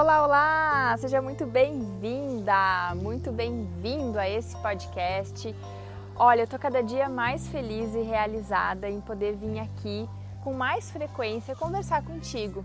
[0.00, 0.96] Olá, olá!
[0.96, 5.52] Seja muito bem-vinda, muito bem-vindo a esse podcast.
[6.14, 10.08] Olha, eu tô cada dia mais feliz e realizada em poder vir aqui
[10.44, 12.64] com mais frequência conversar contigo,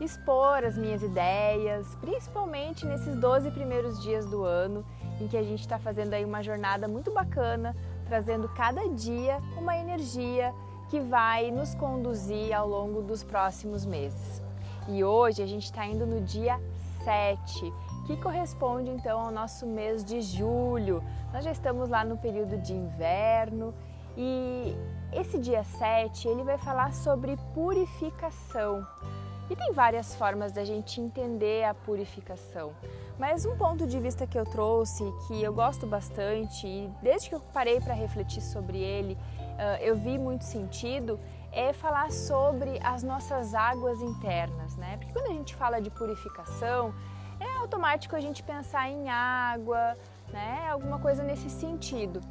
[0.00, 4.84] expor as minhas ideias, principalmente nesses 12 primeiros dias do ano,
[5.20, 7.76] em que a gente está fazendo aí uma jornada muito bacana,
[8.06, 10.52] trazendo cada dia uma energia
[10.90, 14.42] que vai nos conduzir ao longo dos próximos meses.
[14.88, 16.60] E hoje a gente está indo no dia
[17.04, 17.72] 7,
[18.06, 21.02] que corresponde então ao nosso mês de julho.
[21.32, 23.74] Nós já estamos lá no período de inverno
[24.16, 24.74] e
[25.12, 28.86] esse dia 7 ele vai falar sobre purificação.
[29.52, 32.72] E tem várias formas da gente entender a purificação.
[33.18, 37.34] Mas um ponto de vista que eu trouxe, que eu gosto bastante, e desde que
[37.34, 39.14] eu parei para refletir sobre ele,
[39.82, 41.20] eu vi muito sentido,
[41.52, 44.96] é falar sobre as nossas águas internas, né?
[44.96, 46.94] Porque quando a gente fala de purificação,
[47.38, 49.94] é automático a gente pensar em água,
[50.32, 50.66] né?
[50.70, 52.22] Alguma coisa nesse sentido.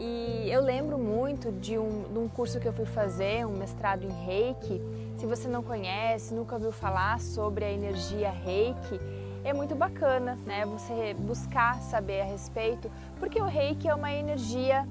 [0.00, 4.04] E eu lembro muito de um, de um curso que eu fui fazer, um mestrado
[4.04, 4.80] em Reiki.
[5.16, 9.00] Se você não conhece, nunca ouviu falar sobre a energia Reiki,
[9.44, 10.64] é muito bacana, né?
[10.66, 14.86] Você buscar saber a respeito, porque o Reiki é uma energia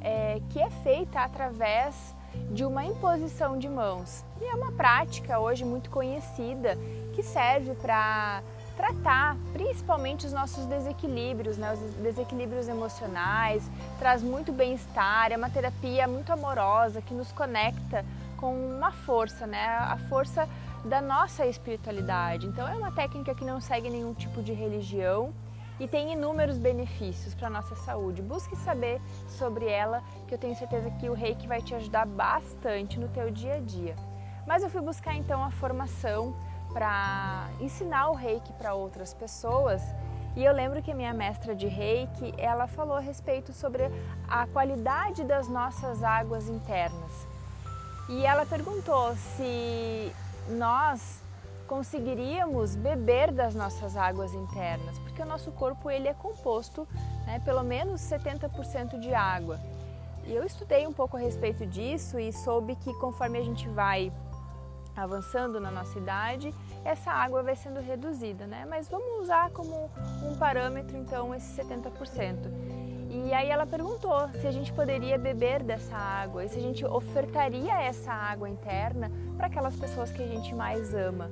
[0.00, 2.14] é, que é feita através
[2.50, 4.24] de uma imposição de mãos.
[4.40, 6.76] E é uma prática hoje muito conhecida
[7.14, 8.42] que serve para
[8.80, 11.74] tratar principalmente os nossos desequilíbrios, né?
[11.74, 13.62] os desequilíbrios emocionais,
[13.98, 18.06] traz muito bem-estar, é uma terapia muito amorosa que nos conecta
[18.38, 19.66] com uma força, né?
[19.66, 20.48] a força
[20.82, 22.46] da nossa espiritualidade.
[22.46, 25.30] Então é uma técnica que não segue nenhum tipo de religião
[25.78, 28.22] e tem inúmeros benefícios para a nossa saúde.
[28.22, 32.98] Busque saber sobre ela, que eu tenho certeza que o reiki vai te ajudar bastante
[32.98, 33.94] no teu dia a dia.
[34.46, 36.34] Mas eu fui buscar então a formação
[36.72, 39.82] para ensinar o reiki para outras pessoas
[40.36, 43.90] e eu lembro que a minha mestra de reiki, ela falou a respeito sobre
[44.28, 47.26] a qualidade das nossas águas internas.
[48.08, 50.12] E ela perguntou se
[50.50, 51.20] nós
[51.66, 56.86] conseguiríamos beber das nossas águas internas, porque o nosso corpo ele é composto
[57.26, 59.58] né, pelo menos 70% de água.
[60.26, 64.12] E eu estudei um pouco a respeito disso e soube que conforme a gente vai
[65.02, 68.66] avançando na nossa idade, essa água vai sendo reduzida, né?
[68.68, 69.90] Mas vamos usar como
[70.22, 72.50] um parâmetro então esse 70%.
[73.10, 76.84] E aí ela perguntou se a gente poderia beber dessa água e se a gente
[76.84, 81.28] ofertaria essa água interna para aquelas pessoas que a gente mais ama.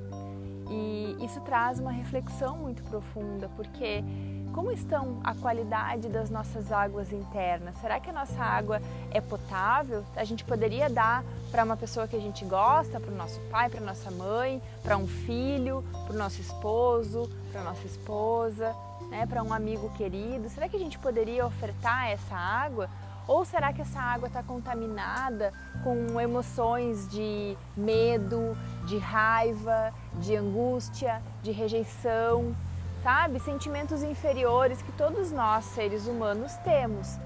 [0.70, 4.04] E isso traz uma reflexão muito profunda, porque
[4.52, 7.76] como estão a qualidade das nossas águas internas?
[7.76, 10.04] Será que a nossa água é potável?
[10.16, 13.70] A gente poderia dar para uma pessoa que a gente gosta, para o nosso pai,
[13.70, 18.74] para nossa mãe, para um filho, para o nosso esposo, para nossa esposa,
[19.10, 20.48] né, para um amigo querido?
[20.50, 22.90] Será que a gente poderia ofertar essa água?
[23.28, 25.52] Ou será que essa água está contaminada
[25.84, 28.56] com emoções de medo,
[28.86, 32.56] de raiva, de angústia, de rejeição,
[33.02, 33.38] sabe?
[33.38, 37.18] Sentimentos inferiores que todos nós, seres humanos, temos.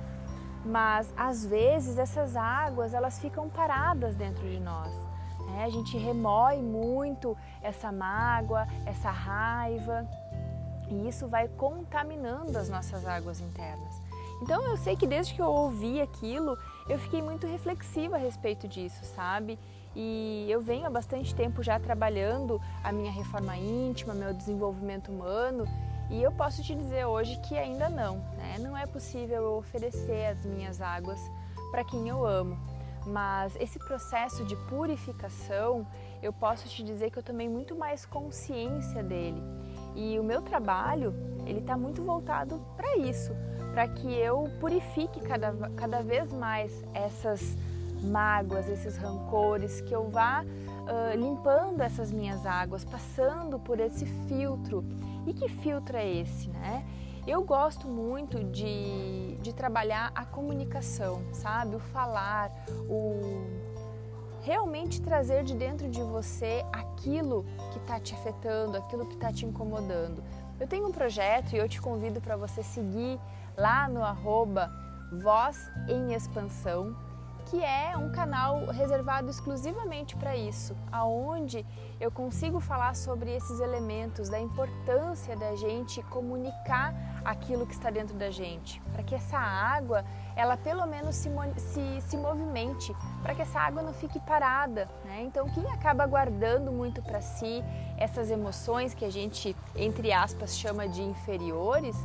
[0.64, 4.92] Mas às vezes essas águas elas ficam paradas dentro de nós.
[5.46, 5.64] Né?
[5.64, 10.04] A gente remói muito essa mágoa, essa raiva
[10.88, 14.01] e isso vai contaminando as nossas águas internas.
[14.42, 16.58] Então eu sei que desde que eu ouvi aquilo,
[16.88, 19.56] eu fiquei muito reflexiva a respeito disso, sabe?
[19.94, 25.64] E eu venho há bastante tempo já trabalhando a minha reforma íntima, meu desenvolvimento humano,
[26.10, 28.56] e eu posso te dizer hoje que ainda não, né?
[28.58, 31.20] Não é possível eu oferecer as minhas águas
[31.70, 32.58] para quem eu amo.
[33.06, 35.86] Mas esse processo de purificação,
[36.20, 39.40] eu posso te dizer que eu tomei muito mais consciência dele.
[39.94, 41.14] E o meu trabalho,
[41.46, 43.32] ele está muito voltado para isso,
[43.72, 47.56] para que eu purifique cada, cada vez mais essas
[48.02, 54.84] mágoas, esses rancores, que eu vá uh, limpando essas minhas águas, passando por esse filtro.
[55.26, 56.84] E que filtro é esse, né?
[57.26, 61.76] Eu gosto muito de, de trabalhar a comunicação, sabe?
[61.76, 62.50] O falar,
[62.88, 63.46] o
[64.42, 69.46] realmente trazer de dentro de você aquilo que está te afetando, aquilo que está te
[69.46, 70.22] incomodando.
[70.58, 73.20] Eu tenho um projeto e eu te convido para você seguir
[73.56, 74.70] lá no arroba
[75.12, 76.96] Voz em Expansão,
[77.46, 81.66] que é um canal reservado exclusivamente para isso, aonde
[82.00, 86.94] eu consigo falar sobre esses elementos, da importância da gente comunicar
[87.24, 92.00] aquilo que está dentro da gente, para que essa água, ela pelo menos se, se,
[92.00, 94.88] se movimente, para que essa água não fique parada.
[95.04, 95.22] Né?
[95.22, 97.62] Então, quem acaba guardando muito para si
[97.98, 101.96] essas emoções que a gente, entre aspas, chama de inferiores?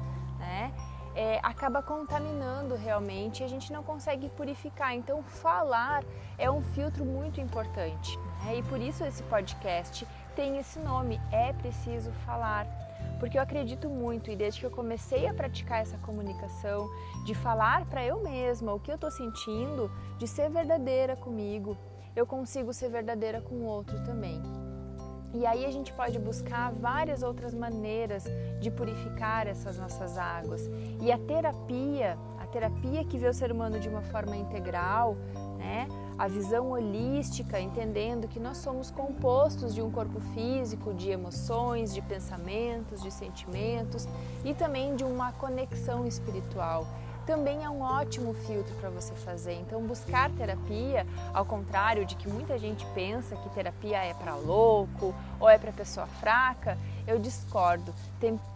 [1.19, 4.93] É, acaba contaminando realmente e a gente não consegue purificar.
[4.93, 6.03] Então, falar
[6.37, 8.15] é um filtro muito importante.
[8.45, 8.57] Né?
[8.59, 12.67] E por isso esse podcast tem esse nome: É Preciso Falar
[13.19, 16.87] porque eu acredito muito e desde que eu comecei a praticar essa comunicação,
[17.25, 21.75] de falar para eu mesma o que eu estou sentindo, de ser verdadeira comigo,
[22.15, 24.41] eu consigo ser verdadeira com o outro também.
[25.37, 28.23] E aí a gente pode buscar várias outras maneiras
[28.59, 30.67] de purificar essas nossas águas.
[30.99, 35.15] E a terapia, a terapia que vê o ser humano de uma forma integral,
[35.55, 35.87] né?
[36.17, 42.01] a visão holística, entendendo que nós somos compostos de um corpo físico, de emoções, de
[42.01, 44.07] pensamentos, de sentimentos
[44.43, 46.87] e também de uma conexão espiritual.
[47.27, 49.53] Também é um ótimo filtro para você fazer.
[49.55, 55.13] Então, buscar terapia, ao contrário de que muita gente pensa que terapia é para louco
[55.37, 57.93] ou é para pessoa fraca, eu discordo.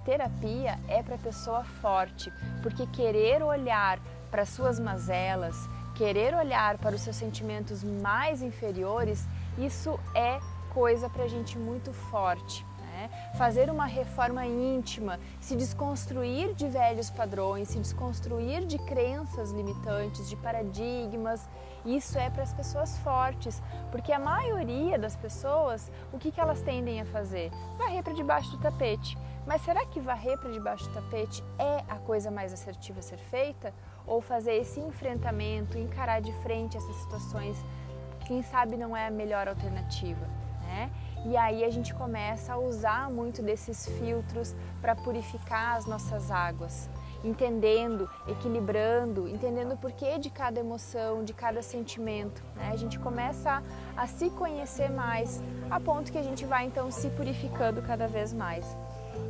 [0.05, 2.31] Terapia é para pessoa forte,
[2.63, 3.99] porque querer olhar
[4.31, 5.57] para suas mazelas,
[5.95, 9.27] querer olhar para os seus sentimentos mais inferiores,
[9.57, 10.39] isso é
[10.73, 12.65] coisa para gente muito forte.
[13.01, 13.09] Né?
[13.35, 20.35] Fazer uma reforma íntima, se desconstruir de velhos padrões, se desconstruir de crenças limitantes, de
[20.35, 21.49] paradigmas,
[21.83, 23.59] isso é para as pessoas fortes,
[23.89, 27.49] porque a maioria das pessoas, o que, que elas tendem a fazer?
[27.77, 29.17] Varrer para debaixo do tapete.
[29.47, 33.17] Mas será que varrer para debaixo do tapete é a coisa mais assertiva a ser
[33.17, 33.73] feita?
[34.05, 37.57] ou fazer esse enfrentamento, encarar de frente essas situações,
[38.25, 40.25] quem sabe não é a melhor alternativa,
[40.63, 40.89] né?
[41.23, 46.89] E aí a gente começa a usar muito desses filtros para purificar as nossas águas,
[47.23, 52.43] entendendo, equilibrando, entendendo o porquê de cada emoção, de cada sentimento.
[52.55, 52.71] Né?
[52.73, 53.61] A gente começa
[53.95, 58.07] a, a se conhecer mais, a ponto que a gente vai então se purificando cada
[58.07, 58.75] vez mais.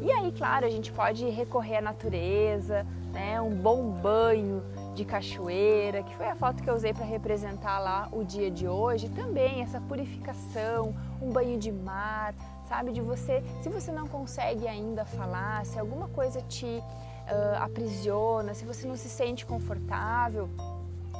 [0.01, 3.41] E aí, claro, a gente pode recorrer à natureza, né?
[3.41, 8.09] um bom banho de cachoeira, que foi a foto que eu usei para representar lá
[8.11, 9.09] o dia de hoje.
[9.09, 12.33] Também essa purificação, um banho de mar,
[12.67, 12.91] sabe?
[12.91, 18.65] De você, se você não consegue ainda falar, se alguma coisa te uh, aprisiona, se
[18.65, 20.49] você não se sente confortável,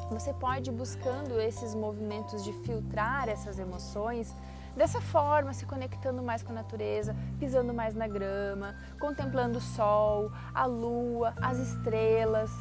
[0.09, 4.35] você pode ir buscando esses movimentos de filtrar essas emoções
[4.75, 10.31] Dessa forma, se conectando mais com a natureza, pisando mais na grama, contemplando o sol,
[10.53, 12.51] a lua, as estrelas.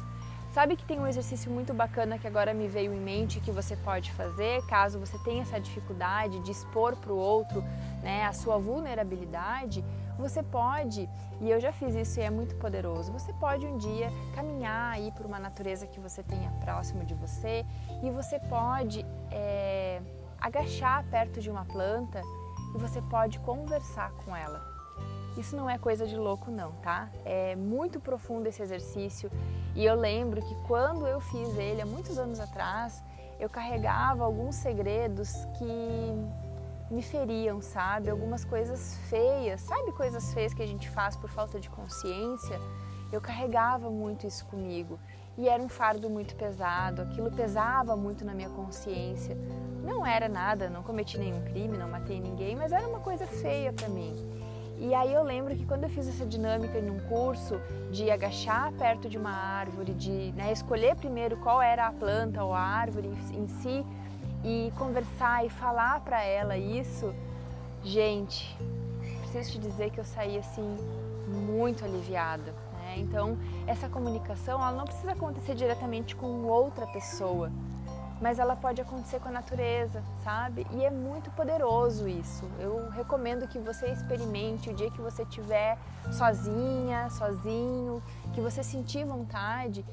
[0.53, 3.73] Sabe que tem um exercício muito bacana que agora me veio em mente que você
[3.77, 7.63] pode fazer, caso você tenha essa dificuldade de expor para o outro
[8.03, 9.81] né, a sua vulnerabilidade,
[10.17, 11.09] você pode,
[11.39, 15.09] e eu já fiz isso e é muito poderoso, você pode um dia caminhar aí
[15.13, 17.65] por uma natureza que você tenha próximo de você
[18.03, 20.01] e você pode é,
[20.39, 22.21] agachar perto de uma planta
[22.75, 24.70] e você pode conversar com ela.
[25.37, 27.09] Isso não é coisa de louco não, tá?
[27.23, 29.31] É muito profundo esse exercício
[29.75, 33.01] e eu lembro que quando eu fiz ele há muitos anos atrás,
[33.39, 38.09] eu carregava alguns segredos que me feriam, sabe?
[38.09, 42.59] Algumas coisas feias, sabe coisas feias que a gente faz por falta de consciência?
[43.11, 44.99] Eu carregava muito isso comigo
[45.37, 49.37] e era um fardo muito pesado, aquilo pesava muito na minha consciência.
[49.83, 53.71] Não era nada, não cometi nenhum crime, não matei ninguém, mas era uma coisa feia
[53.71, 54.13] para mim.
[54.81, 57.61] E aí eu lembro que quando eu fiz essa dinâmica em um curso
[57.91, 62.51] de agachar perto de uma árvore, de né, escolher primeiro qual era a planta ou
[62.51, 63.85] a árvore em si
[64.43, 67.13] e conversar e falar para ela isso,
[67.83, 68.57] gente,
[69.19, 70.75] preciso te dizer que eu saí assim
[71.27, 72.51] muito aliviada.
[72.73, 72.95] Né?
[72.97, 77.51] Então essa comunicação ela não precisa acontecer diretamente com outra pessoa
[78.21, 80.67] mas ela pode acontecer com a natureza, sabe?
[80.71, 82.47] E é muito poderoso isso.
[82.59, 85.75] Eu recomendo que você experimente o dia que você estiver
[86.11, 88.01] sozinha, sozinho,
[88.33, 89.83] que você sentir vontade,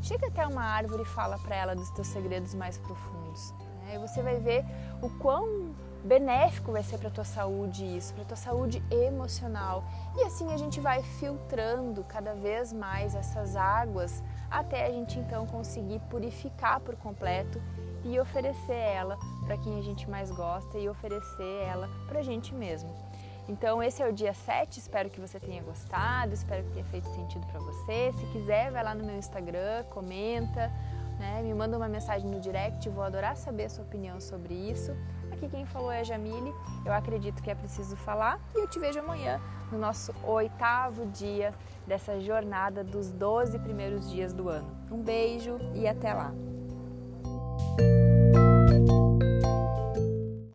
[0.00, 3.52] chega até uma árvore e fala para ela dos teus segredos mais profundos.
[3.82, 3.96] Né?
[3.96, 4.64] E você vai ver
[5.02, 5.74] o quão
[6.04, 9.84] benéfico vai ser para tua saúde isso, para tua saúde emocional.
[10.16, 15.46] E assim a gente vai filtrando cada vez mais essas águas até a gente então
[15.46, 17.60] conseguir purificar por completo
[18.04, 22.54] e oferecer ela para quem a gente mais gosta e oferecer ela para a gente
[22.54, 22.90] mesmo.
[23.48, 27.08] Então esse é o dia 7, espero que você tenha gostado, espero que tenha feito
[27.14, 28.12] sentido para você.
[28.12, 30.70] Se quiser, vai lá no meu Instagram, comenta,
[31.18, 31.42] né?
[31.42, 34.92] Me manda uma mensagem no direct, vou adorar saber a sua opinião sobre isso.
[35.30, 36.52] Aqui quem falou é a Jamile,
[36.84, 41.54] eu acredito que é preciso falar e eu te vejo amanhã no nosso oitavo dia
[41.86, 44.76] dessa jornada dos 12 primeiros dias do ano.
[44.90, 46.32] Um beijo e até lá!